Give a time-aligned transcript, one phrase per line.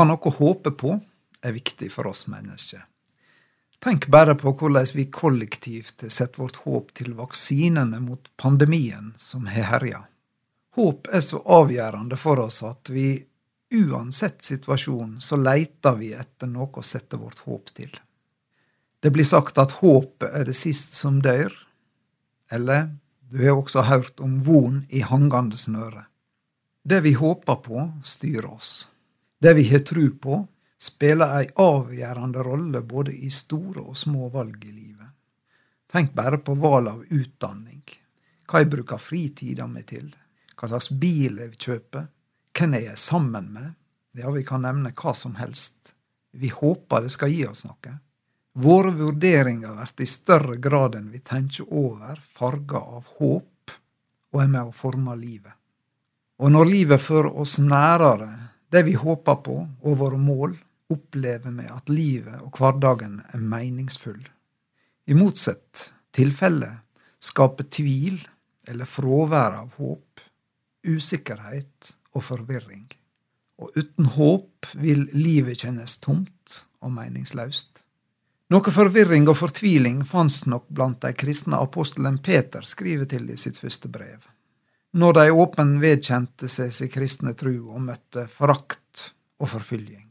[0.00, 0.96] ha noe å håpe på
[1.40, 2.82] er viktig for oss mennesker.
[3.80, 9.46] Tenk bare på hvordan vi kollektivt har sett vårt håp til vaksinene mot pandemien som
[9.48, 10.02] har herja.
[10.76, 13.22] Håp er så avgjørende for oss at vi
[13.70, 17.90] uansett situasjon så leiter vi etter noe å sette vårt håp til.
[19.00, 21.54] Det blir sagt at håpet er det sist som dør,
[22.52, 22.90] eller
[23.32, 26.04] du har også hørt om von i hangande snøre.
[26.84, 28.89] Det vi håper på, styrer oss.
[29.40, 30.46] Det vi har tru på,
[30.80, 35.08] spiller ei avgjørende rolle både i store og små valg i livet.
[35.90, 37.82] Tenk bare på valg av utdanning,
[38.44, 40.10] hva jeg bruker fritida mi til,
[40.56, 42.04] hva slags bil jeg kjøper,
[42.52, 43.72] hvem jeg er sammen med,
[44.12, 45.94] ja, vi kan nevne hva som helst.
[46.36, 47.96] Vi håper det skal gi oss noe.
[48.60, 53.76] Våre vurderinger blir i større grad enn vi tenker over, farga av håp,
[54.34, 55.56] og er med å forme livet.
[56.40, 58.30] Og når livet fører oss nærere
[58.70, 60.56] det vi håper på, og våre mål,
[60.90, 64.22] opplever vi at livet og hverdagen er meningsfull.
[65.06, 66.70] I motsatt tilfelle
[67.22, 68.18] skaper tvil
[68.70, 70.22] eller fravær av håp,
[70.86, 72.88] usikkerhet og forvirring.
[73.60, 77.84] Og uten håp vil livet kjennes tomt og meningsløst.
[78.50, 83.60] Noe forvirring og fortviling fantes nok blant de kristne apostelen Peter skriver til i sitt
[83.60, 84.24] første brev.
[84.92, 90.10] Når de åpen vedkjente seg sin kristne tru og møtte forakt og forfølging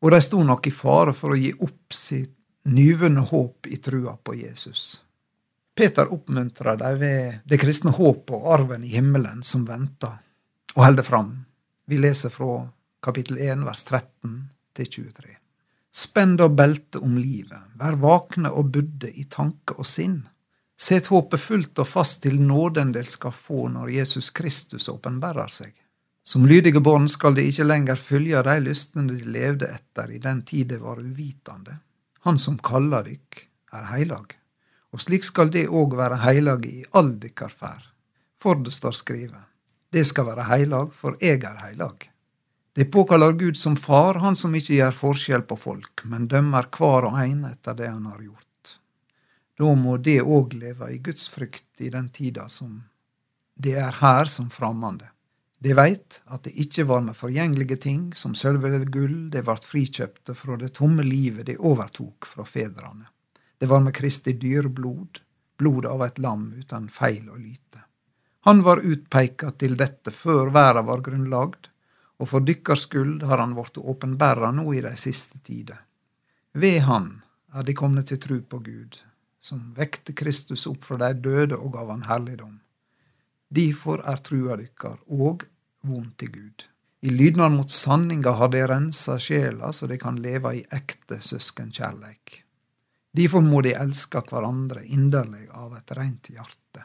[0.00, 2.34] og de sto nok i fare for å gi opp sitt
[2.68, 5.00] nyvunne håp i trua på Jesus.
[5.74, 10.18] Peter oppmuntrer dem ved det kristne håpet og arven i himmelen som venter,
[10.74, 11.32] og holder fram.
[11.88, 12.60] Vi leser fra
[13.02, 14.34] kapittel 1, vers 13
[14.76, 15.36] til 23.
[15.98, 20.20] Spenn da beltet om livet, vær vakne og budde i tanke og sinn.
[20.80, 25.72] Set håpet fullt og fast til nåden dere skal få når Jesus Kristus åpenbærer seg.
[26.28, 30.42] Som lydige barn skal de ikke lenger følge de lystene de levde etter i den
[30.46, 31.78] tid det var uvitende.
[32.26, 34.34] Han som kaller dykk, er heilag,
[34.92, 37.86] og slik skal de òg være heilage i all dykkar ferd.
[38.38, 39.48] For det står skrevet,
[39.90, 42.10] det skal være heilag, for eg er heilag.
[42.76, 47.08] De påkaller Gud som far, han som ikke gjør forskjell på folk, men dømmer hver
[47.08, 48.47] og en etter det han har gjort.
[49.58, 52.82] Da må det òg leve i Guds frykt i den tida som
[53.58, 55.08] det er her som framande.
[55.58, 59.66] De veit at det ikke var med forgjengelige ting, som sølv eller gull, de vart
[59.66, 63.08] frikjøpte fra det tomme livet de overtok fra fedrene.
[63.58, 65.18] Det var med Kristi dyreblod,
[65.58, 67.82] blod av et lam uten feil og lyte.
[68.46, 71.66] Han var utpeika til dette før verda var grunnlagd,
[72.22, 75.82] og for dykkers skyld har han blitt åpenbæra nå i de siste tider.
[76.54, 77.10] Ved han
[77.54, 79.02] er de komne til tru på Gud,
[79.48, 82.58] som vekte Kristus opp fra de døde og gav han herligdom.
[83.48, 85.46] Difor er trua dykkar òg
[85.88, 86.66] vond til Gud.
[87.00, 92.42] I lydnad mot sanninga har de rensa sjela så de kan leve i ekte søskenkjærleik.
[93.16, 96.84] Difor må de elske hverandre inderlig av et rent hjerte.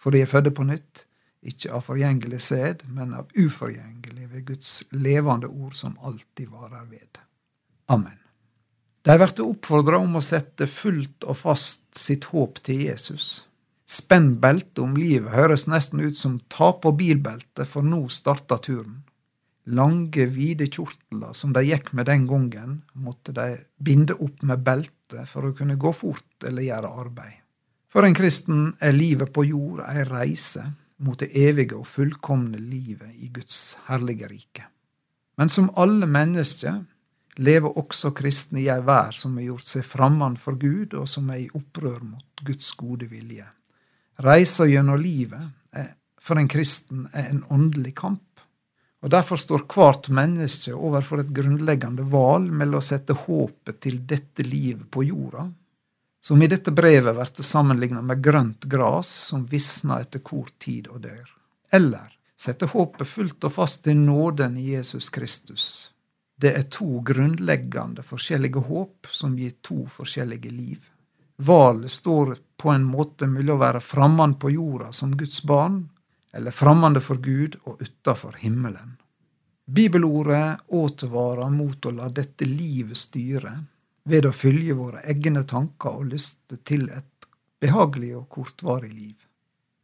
[0.00, 1.04] For de er fødde på nytt,
[1.46, 7.20] ikke av forgjengelig sæd, men av uforgjengelig ved Guds levende ord som alltid varer ved.
[7.88, 8.18] Amen.
[9.02, 13.46] De blir oppfordra om å sette fullt og fast sitt håp til Jesus.
[13.88, 19.00] Spenn beltet om livet høres nesten ut som ta på bilbeltet, for nå starter turen.
[19.70, 25.24] Lange, vide kjortler som de gikk med den gangen, måtte de binde opp med belte
[25.30, 27.40] for å kunne gå fort eller gjøre arbeid.
[27.90, 30.68] For en kristen er livet på jord ei reise
[31.02, 34.68] mot det evige og fullkomne livet i Guds herlige rike.
[35.40, 36.82] Men som alle mennesker
[37.40, 41.30] lever også kristne i ei vær som har gjort seg framand for Gud, og som
[41.32, 43.46] er i opprør mot Guds gode vilje.
[44.20, 48.26] Reisa gjennom livet er, for en kristen er en åndelig kamp.
[49.00, 54.44] Og Derfor står hvert menneske overfor et grunnleggende valg mellom å sette håpet til dette
[54.44, 55.46] livet på jorda,
[56.20, 61.00] som i dette brevet blir sammenlignet med grønt gras som visner etter kort tid og
[61.06, 61.24] dør,
[61.72, 65.64] eller sette håpet fullt og fast til nåden i Jesus Kristus.
[66.40, 70.78] Det er to grunnleggende forskjellige håp som gir to forskjellige liv.
[71.36, 75.82] Valet står på en måte mellom å være fremmed på jorda som Guds barn,
[76.32, 78.94] eller framande for Gud og utafor himmelen.
[79.66, 83.52] Bibelordet advarer mot å la dette livet styre
[84.08, 87.28] ved å følge våre egne tanker og lyster til et
[87.60, 89.18] behagelig og kortvarig liv.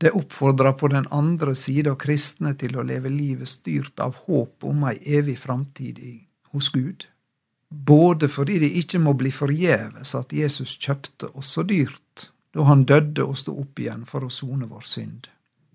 [0.00, 4.88] Det oppfordrer på den andre sida kristne til å leve livet styrt av håp om
[4.88, 5.98] ei evig framtid
[6.58, 7.06] hos Gud
[7.68, 12.86] både fordi det ikke må bli forgjeves at Jesus kjøpte oss så dyrt da han
[12.88, 15.28] døde og sto opp igjen for å sone vår synd,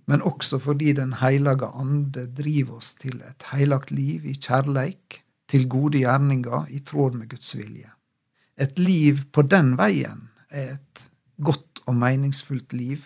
[0.10, 5.68] men også fordi Den heilage ande driver oss til et heilagt liv i kjærleik til
[5.70, 7.92] gode gjerninger i tråd med Guds vilje.
[8.58, 13.06] Et liv på den veien er et godt og meningsfullt liv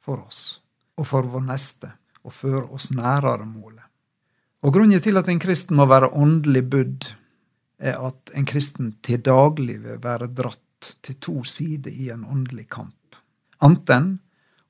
[0.00, 0.60] for oss
[0.96, 1.90] og for vår neste,
[2.22, 3.81] og fører oss nærere målet.
[4.62, 7.06] Og Grunnen til at en kristen må være åndelig budd,
[7.82, 12.68] er at en kristen til daglig vil være dratt til to sider i en åndelig
[12.70, 13.16] kamp.
[13.62, 14.20] Anten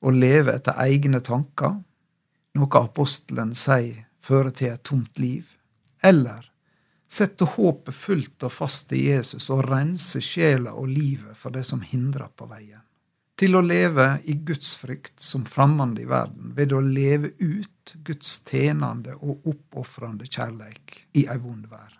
[0.01, 1.77] å leve etter egne tanker,
[2.57, 5.45] noe apostelen sier fører til et tomt liv,
[6.03, 6.49] eller
[7.09, 11.83] sette håpet fullt og fast i Jesus og rense sjela og livet for det som
[11.85, 12.82] hindrer på veien.
[13.43, 18.37] Til å leve i Guds frykt som fremmande i verden, ved å leve ut Guds
[18.47, 21.97] tjenende og oppofrende kjærleik i ei vond verd.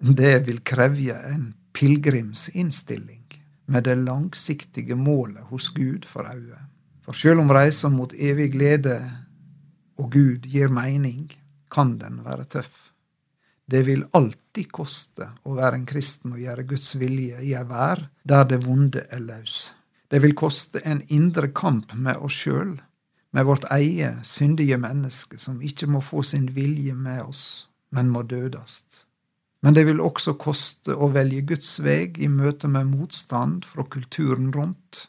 [0.00, 3.36] Det vil krevje en pilegrimsinnstilling
[3.76, 6.62] med det langsiktige målet hos Gud for øye.
[7.04, 8.96] For sjøl om reisa mot evig glede
[10.00, 11.28] og Gud gir mening,
[11.68, 12.94] kan den være tøff.
[13.68, 18.08] Det vil alltid koste å være en kristen og gjøre Guds vilje i ei vær
[18.24, 19.74] der det vonde er løs.
[20.14, 22.76] Det vil koste en indre kamp med oss sjøl,
[23.34, 27.40] med vårt eie syndige menneske, som ikke må få sin vilje med oss,
[27.90, 29.00] men må dødast.
[29.66, 34.52] Men det vil også koste å velge Guds veg i møte med motstand fra kulturen
[34.54, 35.08] rundt.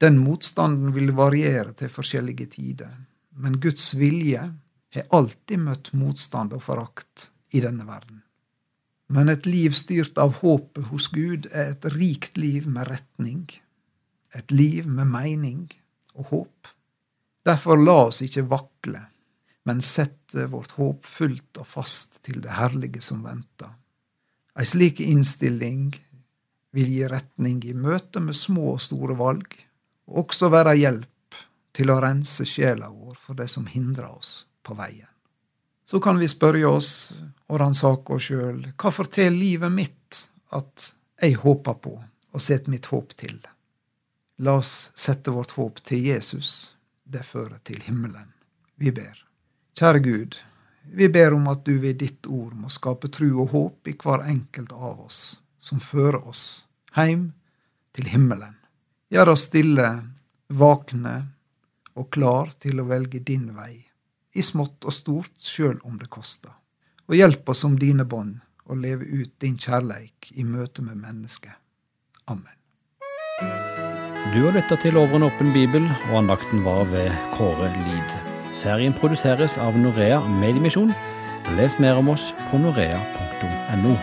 [0.00, 2.96] Den motstanden vil variere til forskjellige tider,
[3.36, 4.48] men Guds vilje
[4.96, 8.22] har alltid møtt motstand og forakt i denne verden.
[9.12, 13.48] Men et liv styrt av håpet hos Gud er et rikt liv med retning,
[14.34, 15.62] et liv med mening
[16.14, 16.72] og håp.
[17.46, 19.00] Derfor la oss ikke vakle,
[19.68, 23.70] men sette vårt håp fullt og fast til det herlige som venter.
[24.58, 25.92] Ei slik innstilling
[26.76, 29.54] vil gi retning i møte med små og store valg,
[30.08, 31.38] og også være hjelp
[31.76, 35.08] til å rense sjela vår for det som hindrer oss på veien.
[35.88, 36.90] Så kan vi spørre oss
[37.48, 40.90] og ransake oss sjøl hva forteller livet mitt at
[41.22, 43.38] jeg håper på og setter mitt håp til?
[44.38, 46.76] La oss sette vårt håp til Jesus.
[47.04, 48.30] Det fører til himmelen.
[48.78, 49.16] Vi ber.
[49.78, 50.36] Kjære Gud,
[50.82, 54.24] vi ber om at du ved ditt ord må skape tru og håp i hver
[54.30, 57.32] enkelt av oss, som fører oss heim
[57.94, 58.54] til himmelen.
[59.10, 59.88] Gjør oss stille,
[60.48, 61.16] vakne
[61.98, 63.74] og klar til å velge din vei,
[64.34, 66.52] i smått og stort, sjøl om det koster.
[67.08, 68.38] Og hjelp oss om dine bånd
[68.68, 71.56] å leve ut din kjærleik i møte med mennesket.
[72.28, 72.54] Amen.
[74.38, 75.82] Du har lytta til Over en åpen bibel,
[76.12, 78.12] og andakten var ved Kåre Lid.
[78.54, 80.92] Serien produseres av Norea Mediemisjon.
[81.58, 83.96] Les mer om oss på norea.no.